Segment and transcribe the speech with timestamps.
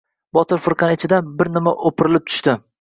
[0.37, 1.29] Botir firqani ichidan...
[1.43, 2.61] bir nima o‘pirilib tushdi.